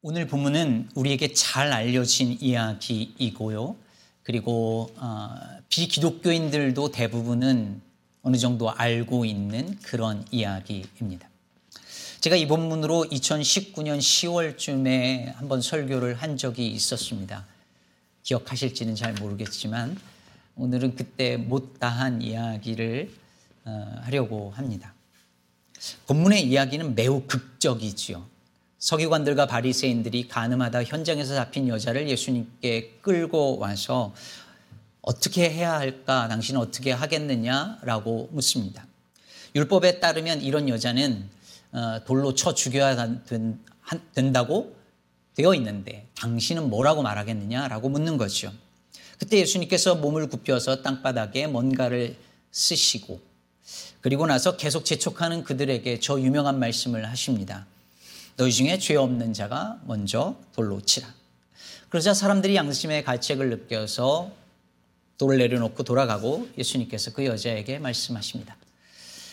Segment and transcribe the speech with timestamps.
[0.00, 3.74] 오늘 본문은 우리에게 잘 알려진 이야기이고요.
[4.22, 5.28] 그리고 어,
[5.68, 7.82] 비기독교인들도 대부분은
[8.22, 11.28] 어느 정도 알고 있는 그런 이야기입니다.
[12.20, 17.44] 제가 이 본문으로 2019년 10월쯤에 한번 설교를 한 적이 있었습니다.
[18.22, 19.98] 기억하실지는 잘 모르겠지만
[20.54, 23.10] 오늘은 그때 못다한 이야기를
[23.64, 24.94] 어, 하려고 합니다.
[26.06, 28.37] 본문의 이야기는 매우 극적이지요.
[28.78, 34.14] 서기관들과 바리새인들이 가늠하다 현장에서 잡힌 여자를 예수님께 끌고 와서
[35.00, 36.28] 어떻게 해야 할까?
[36.28, 38.86] 당신은 어떻게 하겠느냐라고 묻습니다.
[39.54, 41.28] 율법에 따르면 이런 여자는
[41.72, 42.96] 어, 돌로 쳐 죽여야
[44.14, 44.76] 된다고
[45.34, 48.52] 되어 있는데 당신은 뭐라고 말하겠느냐라고 묻는 거죠.
[49.18, 52.16] 그때 예수님께서 몸을 굽혀서 땅바닥에 뭔가를
[52.52, 53.20] 쓰시고
[54.00, 57.66] 그리고 나서 계속 재촉하는 그들에게 저 유명한 말씀을 하십니다.
[58.38, 61.12] 너희 중에 죄 없는 자가 먼저 돌로 치라.
[61.88, 64.30] 그러자 사람들이 양심의 가책을 느껴서
[65.18, 68.56] 돌을 내려놓고 돌아가고 예수님께서 그 여자에게 말씀하십니다.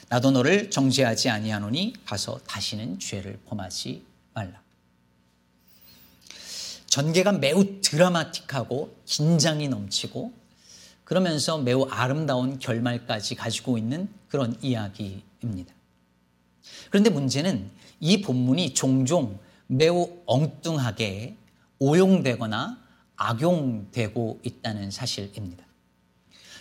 [0.10, 4.04] 나도 너를 정죄하지 아니하노니 가서 다시는 죄를 범하지
[4.34, 4.60] 말라.
[6.88, 10.34] 전개가 매우 드라마틱하고 긴장이 넘치고
[11.04, 15.76] 그러면서 매우 아름다운 결말까지 가지고 있는 그런 이야기입니다.
[16.90, 21.38] 그런데 문제는 이 본문이 종종 매우 엉뚱하게
[21.80, 22.78] 오용되거나
[23.16, 25.66] 악용되고 있다는 사실입니다.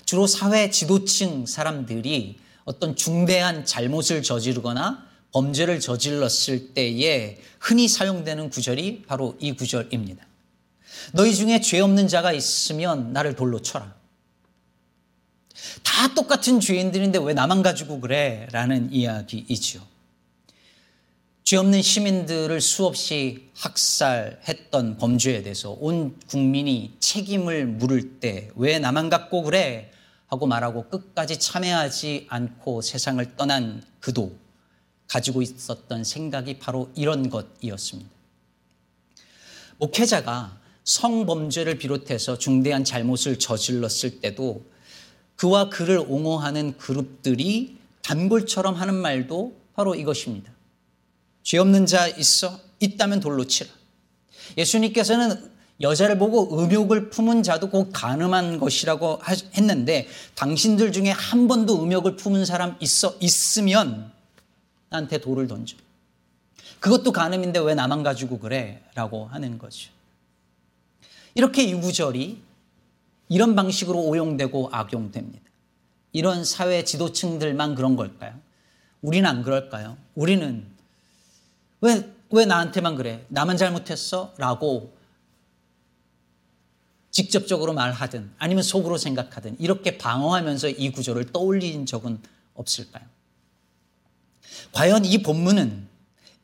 [0.04, 9.36] 주로 사회 지도층 사람들이 어떤 중대한 잘못을 저지르거나 범죄를 저질렀을 때에 흔히 사용되는 구절이 바로
[9.40, 10.24] 이 구절입니다.
[11.12, 13.94] 너희 중에 죄 없는 자가 있으면 나를 돌로 쳐라.
[15.82, 18.46] 다 똑같은 죄인들인데 왜 나만 가지고 그래?
[18.52, 19.93] 라는 이야기이지요.
[21.54, 29.44] 죄 없는 시민들을 수없이 학살했던 범죄에 대해서 온 국민이 책임을 물을 때 왜 나만 갖고
[29.44, 29.92] 그래?
[30.26, 34.36] 하고 말하고 끝까지 참여하지 않고 세상을 떠난 그도
[35.06, 38.10] 가지고 있었던 생각이 바로 이런 것이었습니다.
[39.78, 44.66] 목회자가 성범죄를 비롯해서 중대한 잘못을 저질렀을 때도
[45.36, 50.53] 그와 그를 옹호하는 그룹들이 단골처럼 하는 말도 바로 이것입니다.
[51.44, 52.58] 죄 없는 자 있어?
[52.80, 53.70] 있다면 돌로 치라.
[54.56, 59.20] 예수님께서는 여자를 보고 음욕을 품은 자도 곧 가늠한 것이라고
[59.56, 64.10] 했는데 당신들 중에 한 번도 음욕을 품은 사람 있어 있으면
[64.88, 65.76] 나한테 돌을 던져.
[66.80, 68.82] 그것도 가늠인데 왜 나만 가지고 그래?
[68.94, 69.90] 라고 하는 거죠.
[71.34, 72.40] 이렇게 이 구절이
[73.28, 75.44] 이런 방식으로 오용되고 악용됩니다.
[76.12, 78.38] 이런 사회 지도층들만 그런 걸까요?
[79.02, 79.96] 우리는 안 그럴까요?
[80.14, 80.73] 우리는
[81.84, 83.26] 왜, 왜 나한테만 그래?
[83.28, 84.32] 나만 잘못했어?
[84.38, 84.96] 라고
[87.10, 92.18] 직접적으로 말하든 아니면 속으로 생각하든 이렇게 방어하면서 이 구조를 떠올린 적은
[92.54, 93.04] 없을까요?
[94.72, 95.86] 과연 이 본문은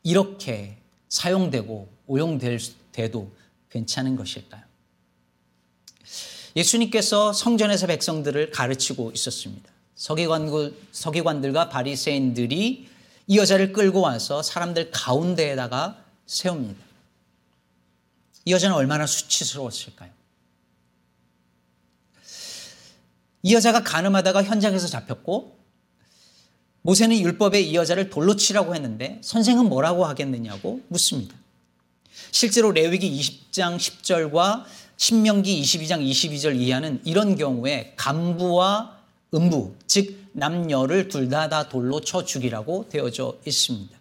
[0.03, 0.77] 이렇게
[1.09, 2.59] 사용되고 오용될
[2.91, 3.31] 때도
[3.71, 4.61] 괜찮은 것일까요?
[6.55, 9.71] 예수님께서 성전에서 백성들을 가르치고 있었습니다.
[9.95, 10.49] 서기관,
[10.91, 12.91] 서기관들과 바리새인들이
[13.27, 16.81] 이 여자를 끌고 와서 사람들 가운데에다가 세웁니다.
[18.45, 20.09] 이 여자는 얼마나 수치스러웠을까요?
[23.43, 25.59] 이 여자가 가늠하다가 현장에서 잡혔고
[26.83, 31.35] 모세는 율법에 이 여자를 돌로 치라고 했는데 선생은 뭐라고 하겠느냐고 묻습니다.
[32.31, 34.65] 실제로 레위기 20장 10절과
[34.97, 39.00] 신명기 22장 22절 이하는 이런 경우에 간부와
[39.33, 43.97] 음부, 즉 남녀를 둘다다 돌로 쳐 죽이라고 되어져 있습니다.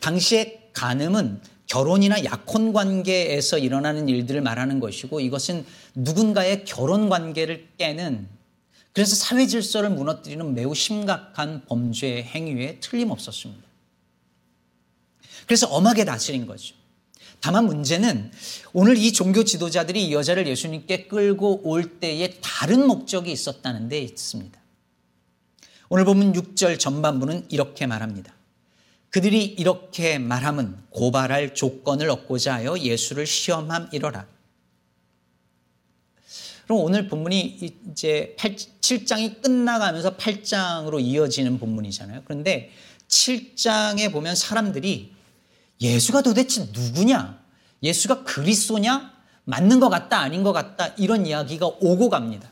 [0.00, 5.64] 당시의 간음은 결혼이나 약혼 관계에서 일어나는 일들을 말하는 것이고 이것은
[5.94, 8.28] 누군가의 결혼 관계를 깨는
[8.92, 13.62] 그래서 사회 질서를 무너뜨리는 매우 심각한 범죄 행위에 틀림없었습니다.
[15.46, 16.74] 그래서 엄하게 다스린 거죠.
[17.40, 18.30] 다만 문제는
[18.72, 24.58] 오늘 이 종교 지도자들이 이 여자를 예수님께 끌고 올 때에 다른 목적이 있었다는 데 있습니다.
[25.88, 28.34] 오늘 보면 6절 전반부는 이렇게 말합니다.
[29.10, 34.26] 그들이 이렇게 말함은 고발할 조건을 얻고자 하여 예수를 시험함이러라.
[36.64, 42.22] 그럼 오늘 본문이 이제 8, 7장이 끝나가면서 8장으로 이어지는 본문이잖아요.
[42.24, 42.72] 그런데
[43.08, 45.15] 7장에 보면 사람들이
[45.80, 47.40] 예수가 도대체 누구냐?
[47.82, 49.12] 예수가 그리스도냐?
[49.44, 52.50] 맞는 것 같다, 아닌 것 같다, 이런 이야기가 오고 갑니다.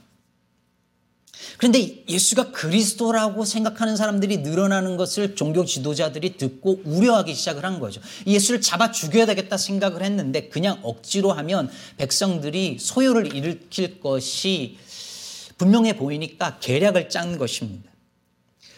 [1.59, 8.01] 그런데 예수가 그리스도라고 생각하는 사람들이 늘어나는 것을 종교 지도자들이 듣고 우려하기 시작을 한 거죠.
[8.27, 14.79] 예수를 잡아 죽여야 되겠다 생각을 했는데 그냥 억지로 하면 백성들이 소요를 일으킬 것이
[15.59, 17.91] 분명해 보이니까 계략을 짠 것입니다.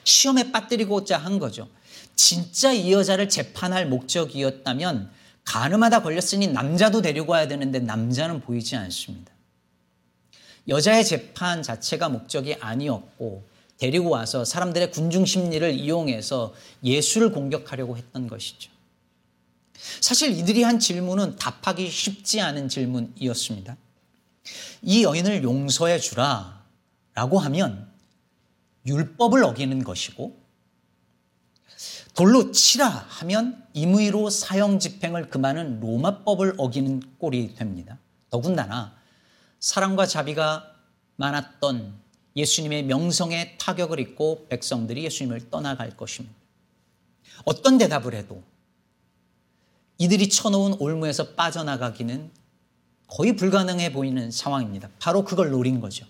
[0.05, 1.69] 시험에 빠뜨리고자 한 거죠.
[2.17, 5.11] 진짜 이 여자를 재판할 목적이었다면
[5.45, 9.33] 가늠하다 걸렸으니 남자도 데리고 와야 되는데 남자는 보이지 않습니다.
[10.67, 13.47] 여자의 재판 자체가 목적이 아니었고
[13.79, 18.71] 데리고 와서 사람들의 군중 심리를 이용해서 예수를 공격하려고 했던 것이죠.
[20.01, 23.77] 사실 이들이 한 질문은 답하기 쉽지 않은 질문이었습니다.
[24.83, 26.65] 이 여인을 용서해 주라
[27.15, 27.89] 라고 하면
[28.87, 30.46] 율법을 어기는 것이고
[32.17, 37.99] 돌로 치라 하면 임의로 사형 집행을 금하는 로마법을 어기는 꼴이 됩니다.
[38.31, 38.97] 더군다나
[39.61, 40.75] 사랑과 자비가
[41.17, 41.95] 많았던
[42.35, 46.35] 예수님의 명성에 타격을 입고 백성들이 예수님을 떠나갈 것입니다.
[47.45, 48.43] 어떤 대답을 해도
[49.99, 52.31] 이들이 쳐놓은 올무에서 빠져나가기는
[53.09, 54.89] 거의 불가능해 보이는 상황입니다.
[54.99, 56.07] 바로 그걸 노린 거죠.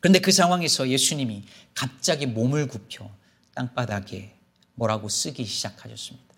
[0.00, 3.08] 그런데 그 상황에서 예수님이 갑자기 몸을 굽혀
[3.54, 4.41] 땅바닥에
[4.74, 6.34] 뭐라고 쓰기 시작하셨습니다.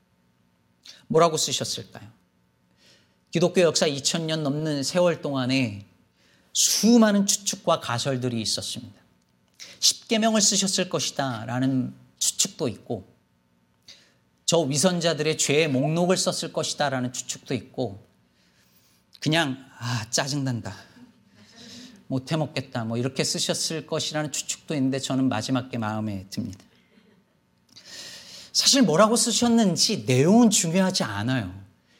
[1.06, 2.08] 뭐라고 쓰셨을까요?
[3.30, 5.84] 기독교 역사 2000년 넘는 세월 동안에
[6.52, 8.94] 수많은 추측과 가설들이 있었습니다.
[9.80, 13.12] 10계명을 쓰셨을 것이다 라는 추측도 있고
[14.46, 18.06] 저 위선자들의 죄의 목록을 썼을 것이다 라는 추측도 있고
[19.20, 20.74] 그냥 아 짜증난다
[22.06, 26.64] 못해 먹겠다 뭐 이렇게 쓰셨을 것이라는 추측도 있는데 저는 마지막 게 마음에 듭니다.
[28.54, 31.52] 사실 뭐라고 쓰셨는지 내용은 중요하지 않아요.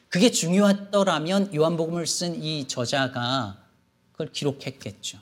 [0.07, 3.57] 그게 중요하더라면 요한복음을 쓴 이 저자가
[4.13, 5.19] 그걸 기록했겠죠.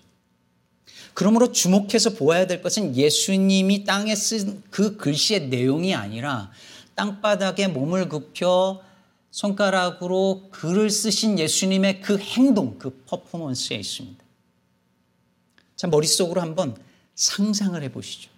[1.16, 6.52] 그러므로 주목해서 보아야 될 것은 예수님이 땅에 쓴 그 글씨의 내용이 아니라
[6.94, 8.84] 땅바닥에 몸을 굽혀
[9.32, 14.24] 손가락으로 글을 쓰신 예수님의 그 행동, 그 퍼포먼스에 있습니다.
[15.76, 16.78] 자, 머릿속으로 한번
[17.16, 18.30] 상상을 해 보시죠.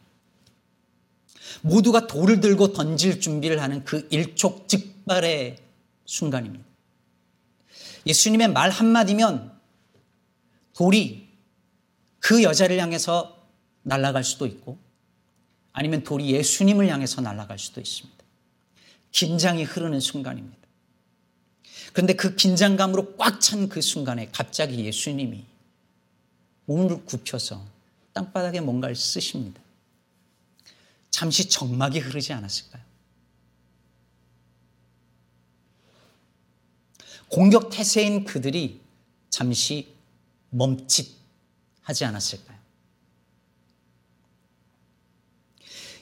[1.62, 5.58] 모두가 돌을 들고 던질 준비를 하는 그 일촉즉발의
[6.06, 6.66] 순간입니다.
[8.06, 9.52] 예수님의 말 한마디면
[10.74, 11.28] 돌이
[12.20, 13.48] 그 여자를 향해서
[13.84, 14.78] 날아갈 수도 있고
[15.74, 18.24] 아니면 돌이 예수님을 향해서 날아갈 수도 있습니다.
[19.12, 20.58] 긴장이 흐르는 순간입니다.
[21.94, 25.46] 그런데 그 긴장감으로 꽉 찬 그 순간에 갑자기 예수님이
[26.66, 27.64] 몸을 굽혀서
[28.14, 29.62] 땅바닥에 뭔가를 쓰십니다.
[31.16, 32.84] 잠시 적막이 흐르지 않았을까요?
[37.30, 38.82] 공격 태세인 그들이
[39.30, 39.96] 잠시
[40.50, 42.58] 멈칫하지 않았을까요?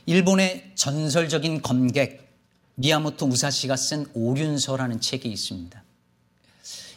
[0.07, 2.27] 일본의 전설적인 검객
[2.73, 5.83] 미야모토 무사시가 쓴 오륜서라는 책이 있습니다.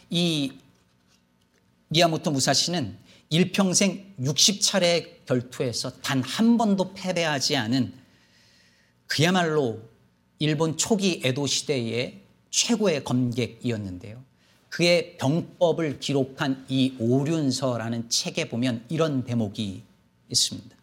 [0.09, 0.57] 이
[1.89, 2.97] 미야모토 무사시는
[3.29, 8.06] 일평생 60차례 결투에서 단 한 번도 패배하지 않은
[9.07, 9.81] 그야말로
[10.39, 14.23] 일본 초기 에도 시대의 최고의 검객이었는데요.
[14.69, 19.81] 그의 병법을 기록한 이 오륜서라는 책에 보면 이런 대목이
[20.29, 20.77] 있습니다.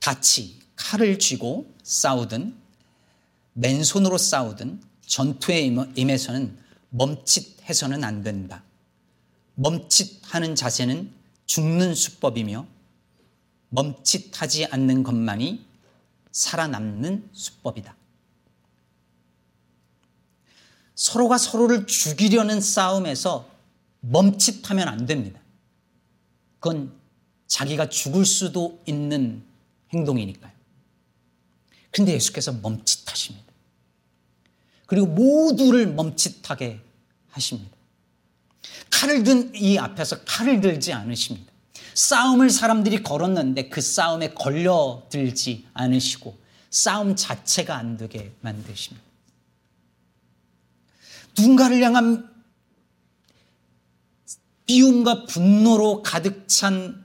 [0.00, 2.54] 다치, 칼을 쥐고 싸우든
[3.54, 6.58] 맨손으로 싸우든 전투에 임해서는
[6.90, 8.64] 멈칫해서는 안 된다.
[9.54, 11.10] 멈칫하는 자세는
[11.46, 12.66] 죽는 수법이며
[13.68, 15.64] 멈칫하지 않는 것만이
[16.32, 17.94] 살아남는 수법이다.
[20.94, 23.48] 서로가 서로를 죽이려는 싸움에서
[24.00, 25.40] 멈칫하면 안 됩니다.
[26.58, 26.92] 그건
[27.46, 29.44] 자기가 죽을 수도 있는
[29.92, 30.52] 행동이니까요.
[31.90, 33.52] 근데 예수께서 멈칫하십니다.
[34.86, 36.80] 그리고 모두를 멈칫하게
[37.30, 37.76] 하십니다.
[38.90, 41.51] 칼을 든 이 앞에서 칼을 들지 않으십니다.
[41.94, 46.38] 싸움을 사람들이 걸었는데 그 싸움에 걸려들지 않으시고
[46.70, 49.04] 싸움 자체가 안 되게 만드십니다.
[51.38, 52.30] 누군가를 향한
[54.66, 57.04] 비움과 분노로 가득 찬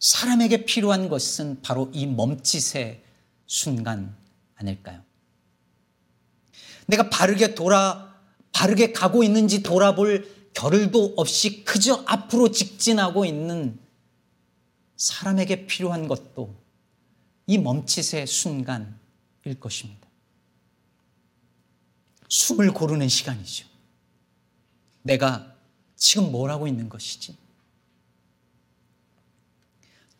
[0.00, 3.02] 사람에게 필요한 것은 바로 이 멈칫의
[3.46, 4.14] 순간
[4.56, 5.02] 아닐까요?
[6.86, 8.14] 내가 바르게 돌아,
[8.52, 13.78] 바르게 가고 있는지 돌아볼 겨를도 없이 그저 앞으로 직진하고 있는
[14.98, 16.54] 사람에게 필요한 것도
[17.46, 18.94] 이 멈칫의 순간일
[19.58, 20.06] 것입니다.
[22.28, 23.66] 숨을 고르는 시간이죠.
[25.02, 25.54] 내가
[25.96, 27.36] 지금 뭘 하고 있는 것이지?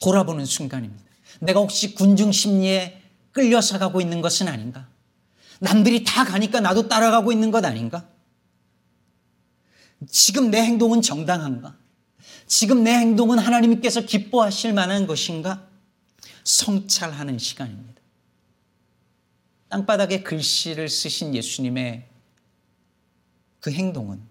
[0.00, 1.04] 돌아보는 순간입니다.
[1.40, 4.88] 내가 혹시 군중 심리에 끌려서 가고 있는 것은 아닌가?
[5.60, 8.08] 남들이 다 가니까 나도 따라가고 있는 것 아닌가?
[10.08, 11.76] 지금 내 행동은 정당한가?
[12.48, 15.68] 지금 내 행동은 하나님께서 기뻐하실 만한 것인가?
[16.44, 18.00] 성찰하는 시간입니다.
[19.68, 22.08] 땅바닥에 글씨를 쓰신 예수님의
[23.60, 24.22] 그 행동은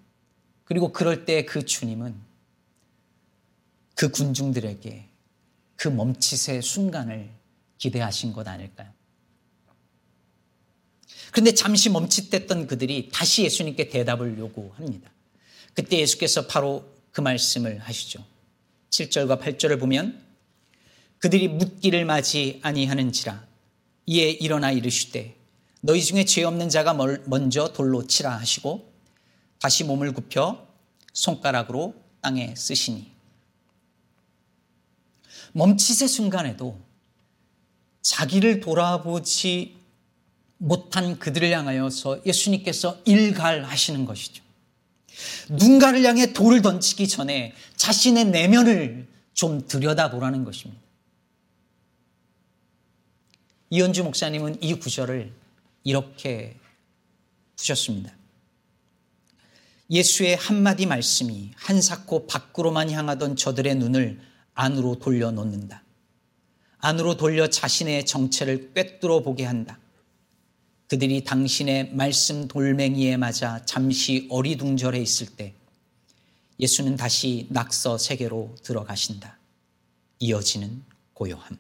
[0.66, 2.16] 그리고 그럴 때 그 주님은
[3.94, 5.08] 그 군중들에게
[5.76, 7.30] 그 멈칫의 순간을
[7.78, 8.92] 기대하신 것 아닐까요?
[11.32, 15.12] 그런데 잠시 멈칫댔던 그들이 다시 예수님께 대답을 요구합니다.
[15.76, 18.24] 그때 예수께서 바로 그 말씀을 하시죠.
[18.92, 20.24] 7절과 8절을 보면
[21.18, 23.44] 그들이 묻기를 맞이 아니하는지라
[24.06, 25.36] 이에 일어나 이르시되
[25.82, 28.94] 너희 중에 죄 없는 자가 먼저 돌로 치라 하시고
[29.58, 30.64] 다시 몸을 굽혀
[31.12, 33.10] 손가락으로 땅에 쓰시니
[35.54, 36.80] 멈칫의 순간에도
[38.04, 39.76] 자기를 돌아보지
[40.60, 44.47] 못한 그들을 향하여서 예수님께서 일갈하시는 것이죠.
[45.50, 50.82] 누군가를 향해 돌을 던지기 전에 자신의 내면을 좀 들여다보라는 것입니다.
[53.70, 55.32] 이현주 목사님은 이 구절을
[55.84, 56.58] 이렇게
[57.56, 58.14] 푸셨습니다.
[59.90, 64.20] 예수의 한마디 말씀이 한사코 밖으로만 향하던 저들의 눈을
[64.54, 65.84] 안으로 돌려놓는다.
[66.80, 69.80] 안으로 돌려 자신의 정체를 꿰뚫어 보게 한다.
[70.88, 75.54] 그들이 당신의 말씀 돌멩이에 맞아 잠시 어리둥절해 있을 때
[76.60, 79.38] 예수는 다시 낙서 세계로 들어가신다.
[80.20, 81.58] 이어지는 고요함.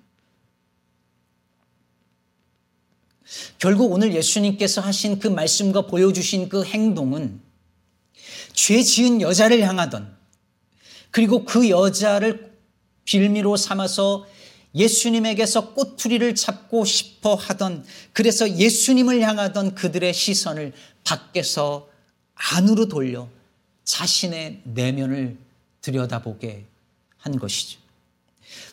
[3.59, 7.41] 결국 오늘 예수님께서 하신 그 말씀과 보여주신 그 행동은
[8.53, 10.15] 죄 지은 여자를 향하던
[11.11, 12.57] 그리고 그 여자를
[13.05, 14.25] 빌미로 삼아서
[14.77, 21.89] 예수님에게서 꼬투리를 잡고 싶어 하던 그래서 예수님을 향하던 그들의 시선을 밖에서
[22.35, 23.27] 안으로 돌려
[23.83, 25.37] 자신의 내면을
[25.81, 26.65] 들여다보게
[27.17, 27.79] 한 것이죠.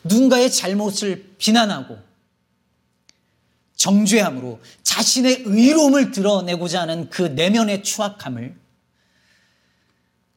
[0.03, 1.97] 누군가의 잘못을 비난하고
[3.75, 8.55] 정죄함으로 자신의 의로움을 드러내고자 하는 그 내면의 추악함을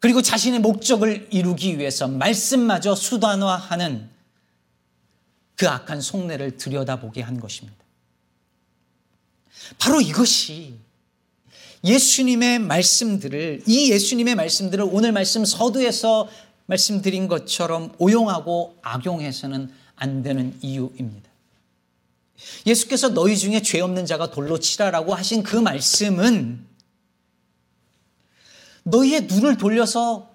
[0.00, 4.08] 그리고 자신의 목적을 이루기 위해서 말씀마저 수단화하는
[5.58, 7.76] 그 악한 속내를 들여다보게 한 것입니다.
[9.78, 10.76] 바로 이것이
[11.84, 16.28] 예수님의 말씀들을, 이 예수님의 말씀들을 오늘 말씀 서두에서
[16.66, 21.28] 말씀드린 것처럼 오용하고 악용해서는 안 되는 이유입니다.
[22.64, 26.64] 예수께서 너희 중에 죄 없는 자가 돌로 치라라고 하신 그 말씀은
[28.84, 30.30] 너희의 눈을 돌려서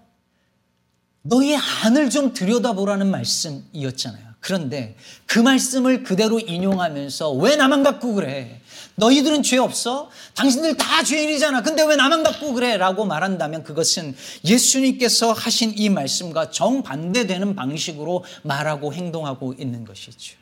[1.21, 4.32] 너희의 안을 좀 들여다보라는 말씀이었잖아요.
[4.43, 8.59] 그런데 그 말씀을 그대로 인용하면서 왜 나만 갖고 그래?
[8.95, 10.11] 너희들은 죄 없어?
[10.35, 11.61] 당신들 다 죄인이잖아.
[11.61, 12.75] 근데 왜 나만 갖고 그래?
[12.75, 20.35] 라고 말한다면 그것은 예수님께서 하신 이 말씀과 정반대되는 방식으로 말하고 행동하고 있는 것이죠.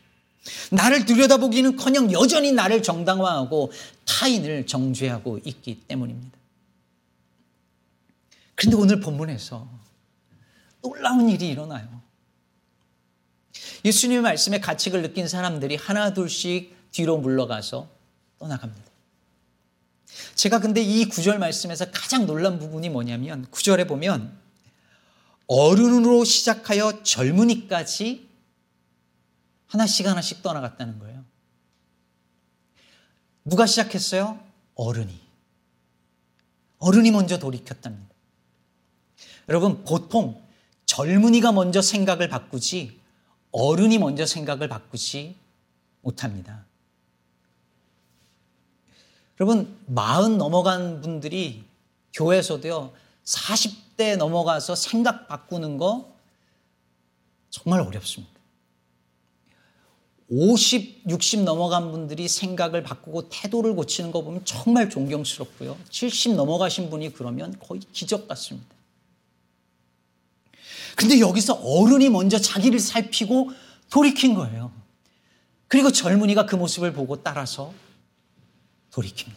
[0.71, 3.71] 나를 들여다보기는 커녕 여전히 나를 정당화하고
[4.05, 6.39] 타인을 정죄하고 있기 때문입니다.
[8.55, 9.67] 그런데 오늘 본문에서
[10.81, 12.01] 놀라운 일이 일어나요.
[13.83, 17.89] 예수님의 말씀에 가책을 느낀 사람들이 하나 둘씩 뒤로 물러가서
[18.39, 18.91] 떠나갑니다.
[20.35, 24.37] 제가 근데 이 구절 말씀에서 가장 놀란 부분이 뭐냐면 구절에 보면
[25.47, 28.29] 어른으로 시작하여 젊은이까지
[29.67, 31.23] 하나씩 하나씩 떠나갔다는 거예요.
[33.45, 34.39] 누가 시작했어요?
[34.75, 35.19] 어른이.
[36.79, 38.13] 어른이 먼저 돌이켰답니다.
[39.49, 40.41] 여러분, 보통
[40.85, 43.00] 젊은이가 먼저 생각을 바꾸지
[43.51, 45.35] 어른이 먼저 생각을 바꾸지
[46.01, 46.65] 못합니다.
[49.39, 51.63] 여러분, 마흔 넘어간 분들이
[52.13, 52.93] 교회에서도요,
[53.23, 56.13] 40대 넘어가서 생각 바꾸는 거
[57.49, 58.31] 정말 어렵습니다.
[60.29, 65.77] 50, 60 넘어간 분들이 생각을 바꾸고 태도를 고치는 거 보면 정말 존경스럽고요.
[65.89, 68.80] 70 넘어가신 분이 그러면 거의 기적 같습니다.
[70.95, 73.51] 근데 여기서 어른이 먼저 자기를 살피고
[73.89, 74.71] 돌이킨 거예요.
[75.67, 77.73] 그리고 젊은이가 그 모습을 보고 따라서
[78.91, 79.35] 돌이킵니다.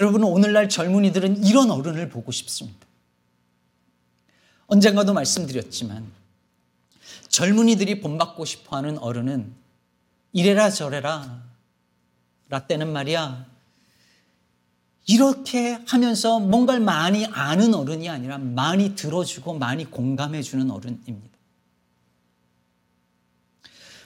[0.00, 2.86] 여러분, 오늘날 젊은이들은 이런 어른을 보고 싶습니다.
[4.66, 6.10] 언젠가도 말씀드렸지만,
[7.28, 9.54] 젊은이들이 본받고 싶어 하는 어른은
[10.32, 11.42] 이래라 저래라,
[12.48, 13.46] 라떼는 말이야.
[15.08, 21.38] 이렇게 하면서 뭔가를 많이 아는 어른이 아니라 많이 들어주고 많이 공감해주는 어른입니다.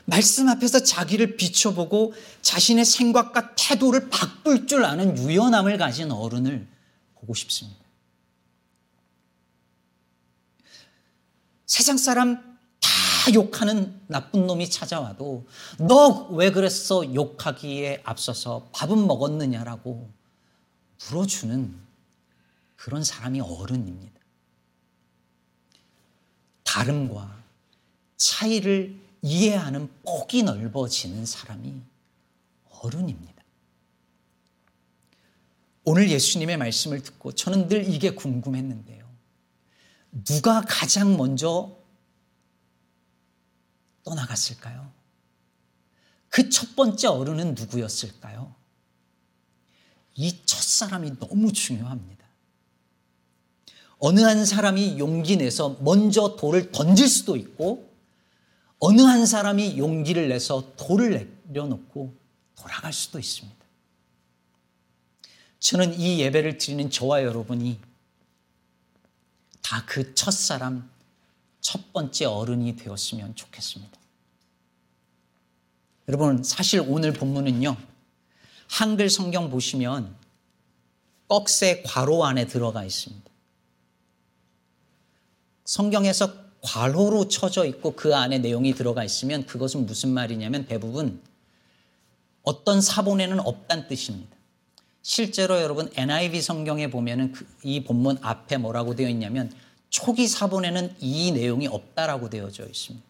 [0.04, 6.68] 말씀 앞에서 자기를 비춰보고 자신의 생각과 태도를 바꿀 줄 아는 유연함을 가진 어른을
[7.14, 7.80] 보고 싶습니다.
[11.66, 15.46] 세상 사람 다 욕하는 나쁜 놈이 찾아와도
[15.78, 20.21] 너 왜 그랬어 욕하기에 앞서서 밥은 먹었느냐라고
[21.08, 21.80] 물어주는
[22.76, 24.20] 그런 사람이 어른입니다.
[26.64, 27.42] 다름과
[28.16, 31.80] 차이를 이해하는 폭이 넓어지는 사람이
[32.80, 33.42] 어른입니다.
[35.84, 39.08] 오늘 예수님의 말씀을 듣고 저는 늘 이게 궁금했는데요.
[40.24, 41.76] 누가 가장 먼저
[44.04, 44.90] 떠나갔을까요?
[46.28, 48.54] 그 첫 번째 어른은 누구였을까요?
[50.14, 52.24] 이 첫사람이 너무 중요합니다.
[53.98, 57.90] 어느 한 사람이 용기 내서 먼저 돌을 던질 수도 있고
[58.78, 62.14] 어느 한 사람이 용기를 내서 돌을 내려놓고
[62.56, 63.62] 돌아갈 수도 있습니다.
[65.60, 67.78] 저는 이 예배를 드리는 저와 여러분이
[69.72, 70.90] 다 그 첫사람,
[71.60, 73.98] 첫 번째 어른이 되었으면 좋겠습니다.
[76.08, 77.76] 여러분, 사실 오늘 본문은요,
[78.72, 80.16] 한글 성경 보시면
[81.28, 83.30] 꺽쇠 괄호 안에 들어가 있습니다.
[85.66, 91.20] 성경에서 괄호로 쳐져 있고 그 안에 내용이 들어가 있으면 그것은 무슨 말이냐면 대부분
[92.42, 94.34] 어떤 사본에는 없단 뜻입니다.
[95.02, 99.52] 실제로 여러분 NIV 성경에 보면은 그이 본문 앞에 뭐라고 되어 있냐면
[99.90, 103.06] 초기 사본에는 이 내용이 없다라고 되어져 있습니다.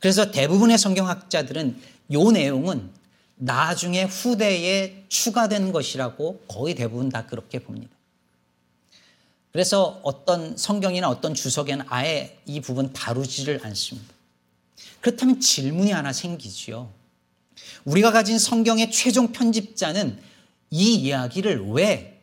[0.00, 1.78] 그래서 대부분의 성경학자들은
[2.08, 3.03] 이 내용은
[3.36, 7.92] 나중에 후대에 추가된 것이라고 거의 대부분 다 그렇게 봅니다.
[9.52, 14.12] 그래서 어떤 성경이나 어떤 주석에는 아예 이 부분 다루지를 않습니다.
[15.00, 16.90] 그렇다면 질문이 하나 생기지요.
[17.84, 20.20] 우리가 가진 성경의 최종 편집자는
[20.70, 22.22] 이 이야기를 왜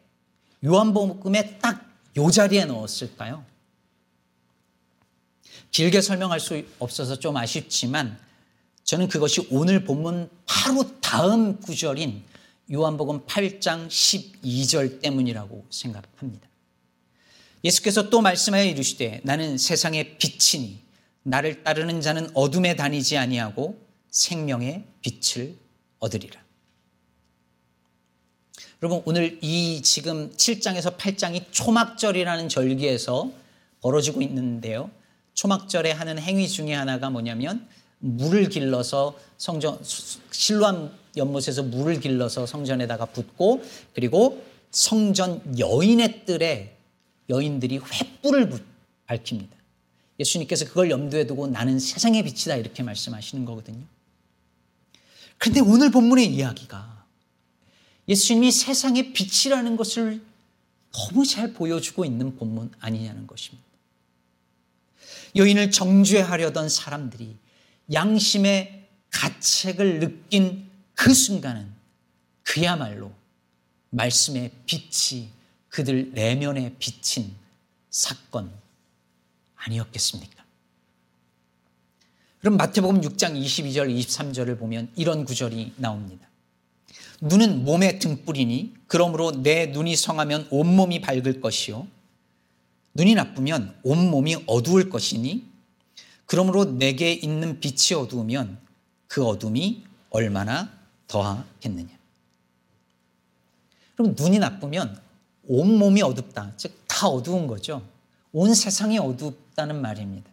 [0.64, 3.46] 요한복음에 딱 요 자리에 넣었을까요?
[5.72, 8.20] 길게 설명할 수 없어서 좀 아쉽지만
[8.84, 12.24] 저는 그것이 오늘 본문 바로 다음 구절인
[12.72, 16.48] 요한복음 8장 12절 때문이라고 생각합니다.
[17.64, 20.80] 예수께서 또 말씀하여 이르시되 나는 세상의 빛이니
[21.24, 25.56] 나를 따르는 자는 어둠에 다니지 아니하고 생명의 빛을
[26.00, 26.42] 얻으리라.
[28.82, 33.32] 여러분 오늘 이 지금 7장에서 8장이 초막절이라는 절기에서
[33.82, 34.90] 벌어지고 있는데요.
[35.36, 37.68] 초막절에 하는 행위 중에 하나가 뭐냐면
[38.02, 39.80] 물을 길러서 성전
[40.32, 46.78] 실로암 연못에서 물을 길러서 성전에다가 붓고 그리고 성전 여인의 뜰에
[47.30, 48.62] 여인들이 횃불을
[49.06, 49.56] 밝힙니다.
[50.20, 53.84] 예수님께서 그걸 염두에 두고 나는 세상의 빛이다 이렇게 말씀하시는 거거든요.
[55.38, 57.06] 그런데 오늘 본문의 이야기가
[58.08, 60.22] 예수님이 세상의 빛이라는 것을
[60.92, 63.66] 너무 잘 보여주고 있는 본문 아니냐는 것입니다.
[65.36, 67.38] 여인을 정죄하려던 사람들이
[67.92, 71.72] 양심의 가책을 느낀 그 순간은
[72.44, 73.12] 그야말로
[73.90, 75.30] 말씀의 빛이
[75.70, 77.34] 그들 내면에 비친
[77.90, 78.52] 사건
[79.56, 80.44] 아니었겠습니까?
[82.40, 86.28] 그럼 마태복음 6장 22절, 23절을 보면 이런 구절이 나옵니다.
[87.22, 91.88] 눈은 몸의 등불이니 그러므로 내 눈이 성하면 온몸이 밝을 것이요.
[92.96, 95.51] 눈이 나쁘면 온몸이 어두울 것이니
[96.32, 98.58] 그러므로 내게 있는 빛이 어두우면
[99.10, 100.72] 그 어둠이 얼마나
[101.10, 101.90] 더하겠느냐.
[103.98, 104.98] 그럼 눈이 나쁘면
[105.44, 106.54] 온 몸이 어둡다.
[106.56, 107.86] 즉, 다 어두운 거죠.
[108.32, 110.32] 온 세상이 어둡다는 말입니다.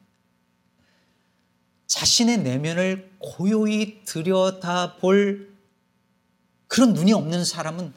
[1.88, 5.52] 자신의 내면을 고요히 들여다 볼
[6.68, 7.92] 그런 눈이 없는 사람은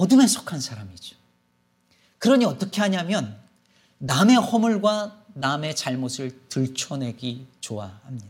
[0.00, 1.14] 어둠에 속한 사람이죠.
[2.16, 3.38] 그러니 어떻게 하냐면
[3.98, 8.28] 남의 허물과 남의 잘못을 들춰내기 좋아합니다.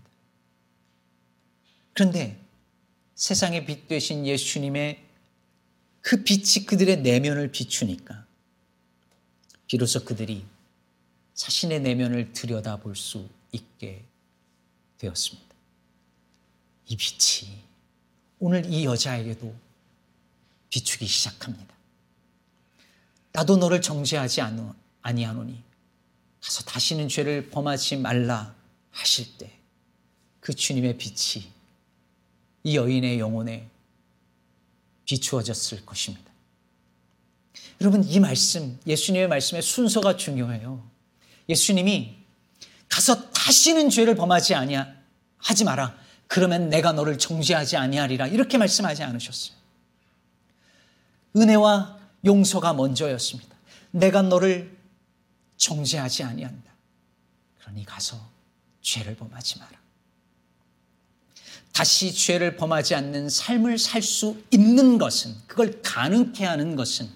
[1.92, 2.40] 그런데
[3.14, 5.04] 세상의 빛 되신 예수님의
[6.00, 8.26] 그 빛이 그들의 내면을 비추니까
[9.66, 10.44] 비로소 그들이
[11.34, 14.04] 자신의 내면을 들여다볼 수 있게
[14.98, 15.54] 되었습니다.
[16.86, 17.58] 이 빛이
[18.38, 19.54] 오늘 이 여자에게도
[20.70, 21.74] 비추기 시작합니다.
[23.32, 24.40] 나도 너를 정죄하지
[25.02, 25.62] 아니하노니
[26.44, 28.54] 가서 다시는 죄를 범하지 말라
[28.90, 29.64] 하실 때
[30.44, 31.46] 그 주님의 빛이
[32.64, 33.66] 이 여인의 영혼에
[35.06, 36.30] 비추어졌을 것입니다.
[37.80, 40.86] 여러분, 이 말씀, 예수님의 말씀의 순서가 중요해요.
[41.48, 42.14] 예수님이
[42.90, 44.94] 가서 다시는 죄를 범하지 아니야,
[45.38, 45.96] 하지 마라.
[46.26, 49.56] 그러면 내가 너를 정죄하지 아니하리라 이렇게 말씀하지 않으셨어요.
[51.36, 53.56] 은혜와 용서가 먼저였습니다.
[53.92, 54.76] 내가 너를
[55.56, 56.72] 정죄하지 아니한다.
[57.60, 58.20] 그러니 가서
[58.80, 59.84] 죄를 범하지 마라.
[61.72, 67.10] 다시 죄를 범하지 않는 삶을 살 수 있는 것은 그걸 가능케 하는 것은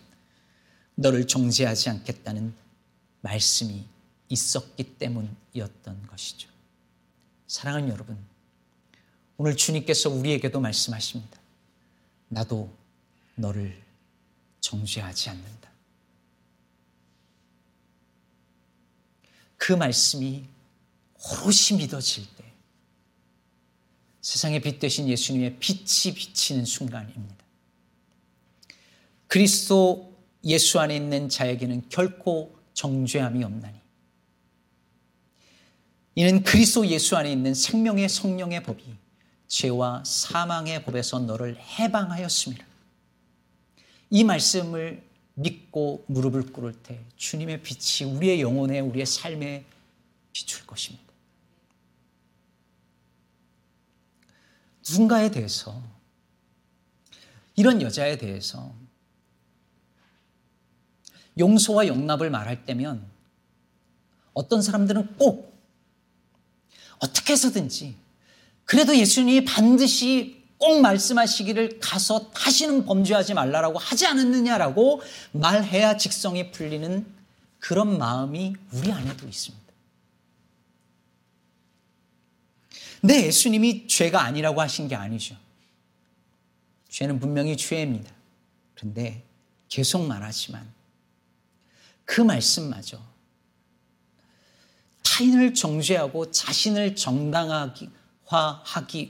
[0.97, 2.53] 너를 정죄하지 않겠다는
[3.21, 3.85] 말씀이
[4.29, 6.49] 있었기 때문이었던 것이죠.
[7.47, 8.19] 사랑하는 여러분,
[9.37, 11.39] 오늘 주님께서 우리에게도 말씀하십니다.
[12.29, 12.75] 나도
[13.37, 13.81] 너를
[14.61, 15.71] 정죄하지 않는다.
[19.59, 20.45] 그 말씀이
[21.15, 22.45] 오롯이 믿어질 때
[24.23, 27.37] 세상의 빛 대신 예수님의 빛이 비치는 순간입니다.
[29.27, 33.77] 그리스도 예수 안에 있는 자에게는 결코 정죄함이 없나니
[36.15, 38.83] 이는 그리스도 예수 안에 있는 생명의 성령의 법이
[39.49, 42.65] 죄와 사망의 법에서 너를 해방하였습니다.
[44.11, 45.08] 이 말씀을
[45.39, 49.65] 믿고 무릎을 꿇을 때 주님의 빛이 우리의 영혼에 우리의 삶에
[50.33, 51.07] 비출 것입니다.
[54.89, 55.81] 누군가에 대해서
[57.55, 58.75] 이런 여자에 대해서
[61.39, 63.09] 용서와 용납을 말할 때면
[64.33, 65.57] 어떤 사람들은 꼭
[66.99, 67.97] 어떻게 해서든지
[68.65, 75.01] 그래도 예수님이 반드시 꼭 말씀하시기를 가서 다시는 범죄하지 말라라고 하지 않았느냐라고
[75.33, 77.07] 말해야 직성이 풀리는
[77.61, 79.67] 그런 마음이 우리 안에도 있습니다.
[83.01, 85.37] 근데 예수님이 죄가 아니라고 하신 게 아니죠.
[86.89, 88.13] 죄는 분명히 죄입니다.
[88.75, 89.25] 그런데
[89.69, 90.73] 계속 말하지만
[92.05, 93.01] 그 말씀마저
[95.05, 97.91] 타인을 정죄하고 자신을 정당하기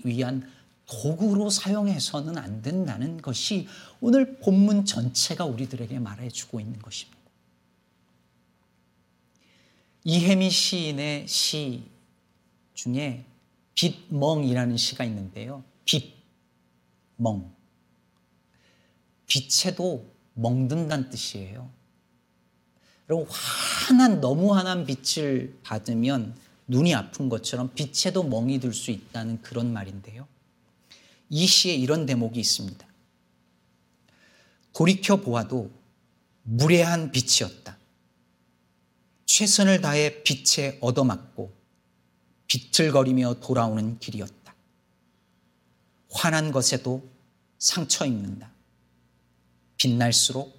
[0.04, 0.52] 위한
[0.88, 3.68] 도구로 사용해서는 안 된다는 것이
[4.01, 7.18] 오늘 본문 전체가 우리들에게 말해주고 있는 것입니다.
[10.05, 11.83] 이혜미 시인의 시
[12.72, 13.24] 중에
[13.74, 15.62] 빛멍이라는 시가 있는데요.
[15.85, 17.53] 빛멍.
[19.27, 21.68] 빛에도 멍든다는 뜻이에요.
[23.11, 26.35] 여러분, 환한, 너무 환한 빛을 받으면
[26.66, 30.27] 눈이 아픈 것처럼 빛에도 멍이 들 수 있다는 그런 말인데요.
[31.31, 32.87] 이 시에 이런 대목이 있습니다.
[34.73, 35.71] 돌이켜 보아도
[36.43, 37.77] 무례한 빛이었다.
[39.27, 41.53] 최선을 다해 빛에 얻어맞고
[42.47, 44.55] 비틀거리며 돌아오는 길이었다.
[46.11, 47.07] 환한 것에도
[47.59, 48.51] 상처 입는다.
[49.77, 50.57] 빛날수록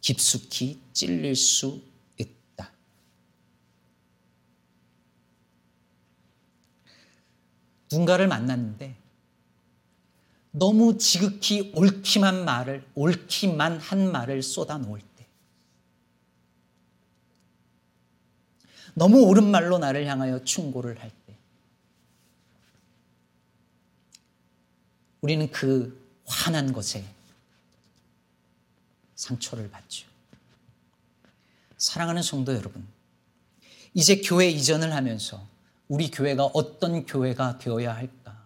[0.00, 1.82] 깊숙이 찔릴 수
[2.18, 2.72] 있다.
[7.90, 8.99] 누군가를 만났는데
[10.52, 15.26] 너무 지극히 옳기만 말을, 옳기만 한 말을 쏟아 놓을 때.
[18.94, 21.36] 너무 옳은 말로 나를 향하여 충고를 할 때.
[25.20, 27.04] 우리는 그 화난 것에
[29.14, 30.08] 상처를 받죠.
[31.76, 32.86] 사랑하는 성도 여러분,
[33.94, 35.46] 이제 교회 이전을 하면서
[35.88, 38.39] 우리 교회가 어떤 교회가 되어야 할까?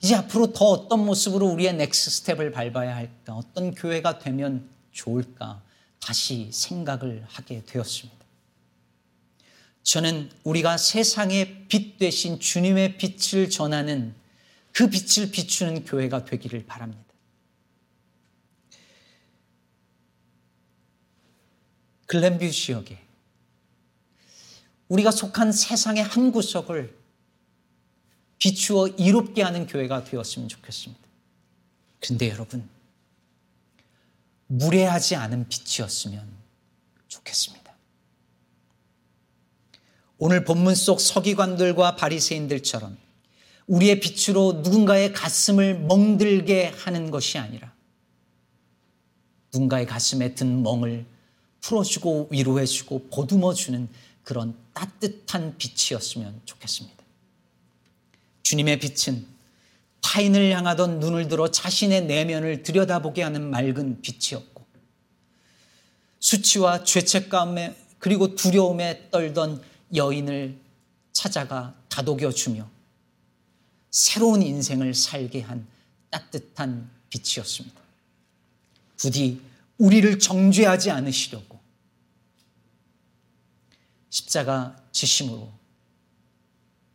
[0.00, 3.34] 이제 앞으로 더 어떤 모습으로 우리의 넥스 스텝을 밟아야 할까?
[3.34, 5.62] 어떤 교회가 되면 좋을까?
[6.00, 8.18] 다시 생각을 하게 되었습니다.
[9.82, 14.14] 저는 우리가 세상의 빛 대신 주님의 빛을 전하는
[14.72, 17.02] 그 빛을 비추는 교회가 되기를 바랍니다.
[22.06, 22.98] 글렌뷰 지역에
[24.88, 26.97] 우리가 속한 세상의 한 구석을
[28.38, 31.02] 비추어 이롭게 하는 교회가 되었으면 좋겠습니다.
[32.00, 32.68] 근데 여러분,
[34.46, 36.26] 무례하지 않은 빛이었으면
[37.08, 37.74] 좋겠습니다.
[40.18, 42.96] 오늘 본문 속 서기관들과 바리새인들처럼
[43.66, 47.72] 우리의 빛으로 누군가의 가슴을 멍들게 하는 것이 아니라
[49.52, 51.06] 누군가의 가슴에 든 멍을
[51.60, 53.88] 풀어주고 위로해주고 보듬어주는
[54.22, 56.97] 그런 따뜻한 빛이었으면 좋겠습니다.
[58.48, 59.26] 주님의 빛은
[60.00, 64.64] 타인을 향하던 눈을 들어 자신의 내면을 들여다보게 하는 맑은 빛이었고
[66.18, 69.62] 수치와 죄책감에 그리고 두려움에 떨던
[69.94, 70.58] 여인을
[71.12, 72.70] 찾아가 다독여 주며
[73.90, 75.66] 새로운 인생을 살게 한
[76.08, 77.78] 따뜻한 빛이었습니다.
[78.96, 79.42] 부디
[79.76, 81.60] 우리를 정죄하지 않으시려고
[84.08, 85.57] 십자가 지심으로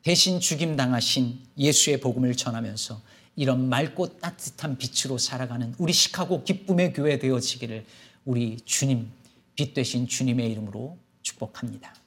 [0.03, 3.01] 대신 죽임 당하신 예수의 복음을 전하면서
[3.37, 7.85] 이런 맑고 따뜻한 빛으로 살아가는 우리 시카고 기쁨의 교회 되어지기를
[8.25, 9.09] 우리 주님,
[9.55, 12.02] 빛 되신 주님의 이름으로 축복합니다.